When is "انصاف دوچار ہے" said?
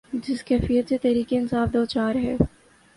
1.31-2.35